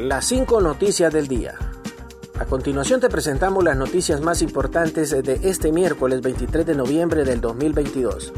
[0.00, 1.56] Las cinco noticias del día.
[2.38, 7.42] A continuación te presentamos las noticias más importantes de este miércoles 23 de noviembre del
[7.42, 8.32] 2022.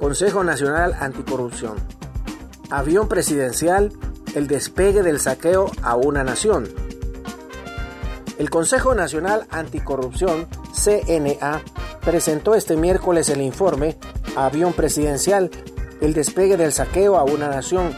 [0.00, 1.76] Consejo Nacional Anticorrupción.
[2.70, 3.92] Avión presidencial,
[4.34, 6.68] el despegue del saqueo a una nación.
[8.36, 11.62] El Consejo Nacional Anticorrupción, CNA,
[12.04, 13.96] presentó este miércoles el informe
[14.34, 15.52] Avión presidencial,
[16.00, 17.92] el despegue del saqueo a una nación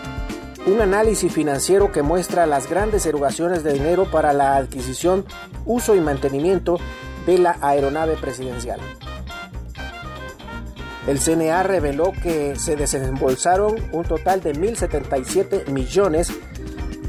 [0.67, 5.25] un análisis financiero que muestra las grandes erogaciones de dinero para la adquisición,
[5.67, 6.79] uso y mantenimiento
[7.27, 8.81] de la aeronave presidencial.
[11.07, 16.33] El CNA reveló que se desembolsaron un total de 1.077 millones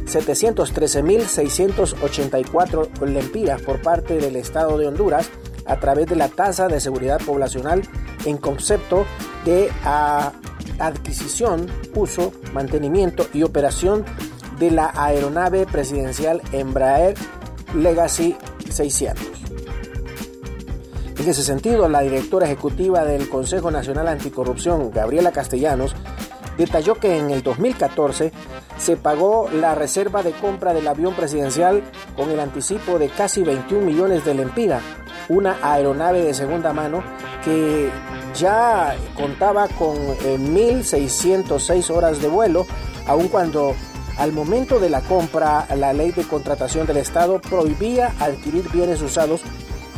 [0.06, 5.30] 713.684 lempiras por parte del Estado de Honduras
[5.66, 7.82] a través de la tasa de seguridad poblacional
[8.26, 9.08] en concepto
[9.46, 9.72] de
[10.80, 14.06] adquisición, uso, mantenimiento y operación
[14.60, 17.16] de la aeronave presidencial Embraer
[17.74, 18.36] Legacy
[18.70, 19.36] 600.
[21.18, 25.96] En ese sentido, la directora ejecutiva del Consejo Nacional Anticorrupción, Gabriela Castellanos,
[26.58, 28.32] detalló que en el 2014
[28.78, 31.84] se pagó la reserva de compra del avión presidencial
[32.16, 34.84] con el anticipo de casi 21 millones de lempiras,
[35.30, 37.04] una aeronave de segunda mano
[37.44, 37.90] que
[38.38, 42.66] ya contaba con 1.606 eh, horas de vuelo,
[43.08, 43.76] aun cuando
[44.18, 49.42] al momento de la compra la ley de contratación del Estado prohibía adquirir bienes usados,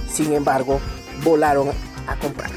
[0.10, 0.80] sin embargo,
[1.24, 1.70] volaron
[2.08, 2.52] a comprar.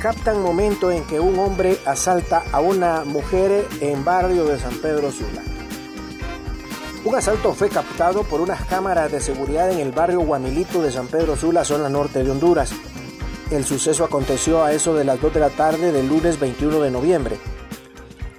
[0.00, 5.10] Captan momento en que un hombre asalta a una mujer en barrio de San Pedro
[5.10, 5.55] Sula.
[7.06, 11.06] Un asalto fue captado por unas cámaras de seguridad en el barrio Guamilito de San
[11.06, 12.72] Pedro Sula, zona norte de Honduras.
[13.52, 16.90] El suceso aconteció a eso de las 2 de la tarde del lunes 21 de
[16.90, 17.38] noviembre.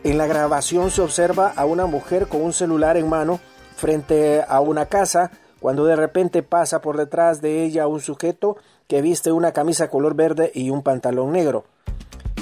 [0.03, 3.39] En la grabación se observa a una mujer con un celular en mano
[3.77, 8.57] frente a una casa cuando de repente pasa por detrás de ella un sujeto
[8.89, 11.63] que viste una camisa color verde y un pantalón negro.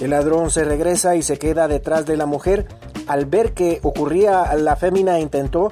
[0.02, 2.66] El ladrón se regresa y se queda detrás de la mujer.
[3.06, 5.69] Al ver que ocurría, la fémina intentó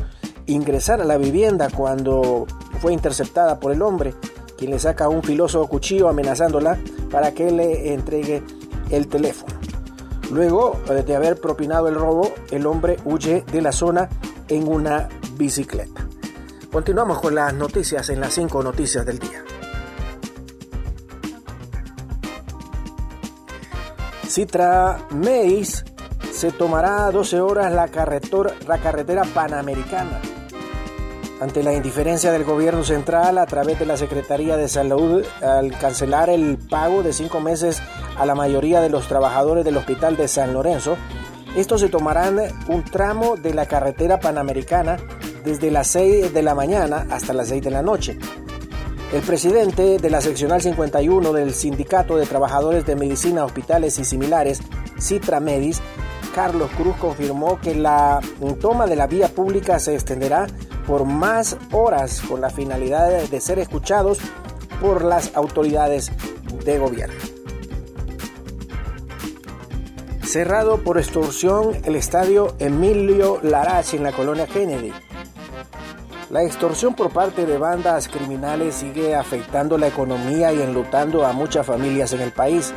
[0.48, 2.46] ingresar a la vivienda cuando
[2.82, 4.14] fue interceptada por el hombre,
[4.58, 6.78] quien le saca un filoso cuchillo amenazándola
[7.12, 8.44] para que le entregue
[8.90, 9.54] el teléfono.
[10.32, 14.10] Luego de haber propinado el robo, el hombre huye de la zona
[14.48, 16.08] en una bicicleta.
[16.72, 19.44] Continuamos con las noticias en las cinco noticias del día.
[24.28, 25.86] Citra Meis
[26.34, 30.20] se tomará 12 horas la, carretera panamericana
[31.40, 36.30] ante la indiferencia del gobierno central a través de la Secretaría de Salud al cancelar
[36.30, 37.82] el pago de cinco meses
[38.18, 40.98] a la mayoría de los trabajadores del Hospital de San Lorenzo,
[41.56, 44.98] estos se tomarán un tramo de la carretera panamericana
[45.44, 48.18] desde las 6 de la mañana hasta las 6 de la noche.
[49.14, 54.62] El presidente de la seccional 51 del Sindicato de Trabajadores de Medicina, Hospitales y Similares,
[55.00, 55.82] Citra Medis,
[56.34, 58.20] Carlos Cruz confirmó que la
[58.60, 60.48] toma de la vía pública se extenderá
[60.88, 64.20] por más horas con la finalidad de ser escuchados
[64.82, 66.12] por las autoridades
[66.66, 67.16] de gobierno.
[70.24, 74.92] Cerrado por extorsión el estadio Emilio Larache en la colonia Kennedy.
[76.32, 81.68] La extorsión por parte de bandas criminales sigue afectando la economía y enlutando a muchas
[81.68, 82.74] familias en el país.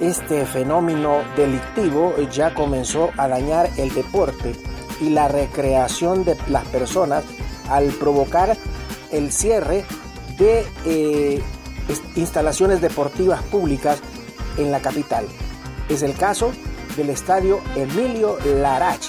[0.00, 4.54] Este fenómeno delictivo ya comenzó a dañar el deporte
[4.98, 7.24] y la recreación de las personas
[7.68, 8.56] al provocar
[9.12, 9.84] el cierre
[10.38, 11.42] de eh,
[12.16, 14.00] instalaciones deportivas públicas
[14.56, 15.26] en la capital.
[15.90, 16.52] Es el caso
[16.96, 19.04] del estadio Emilio Larach,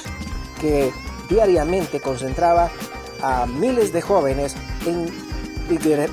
[0.59, 0.91] que
[1.29, 2.69] diariamente concentraba
[3.22, 5.09] a miles de jóvenes en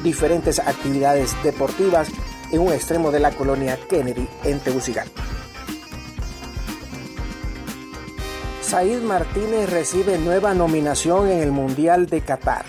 [0.04, 2.10] diferentes actividades deportivas
[2.52, 5.22] en un extremo de la colonia Kennedy en Tegucigalpa.
[8.68, 12.66] Said Martínez recibe nueva nominación en el Mundial de Qatar.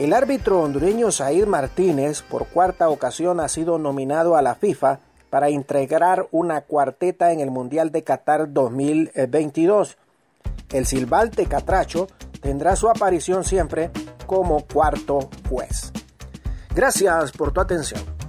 [0.00, 4.98] El árbitro hondureño Said Martínez por cuarta ocasión ha sido nominado a la FIFA
[5.30, 9.96] para integrar una cuarteta en el Mundial de Qatar 2022.
[10.70, 12.08] El Silbalte Catracho
[12.40, 13.90] tendrá su aparición siempre
[14.26, 15.92] como cuarto juez.
[16.74, 18.19] Gracias por tu atención.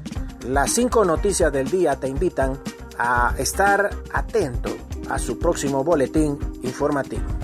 [0.48, 2.58] Las cinco noticias del día te invitan
[2.98, 4.70] a estar atento
[5.10, 7.41] a su próximo boletín informativo.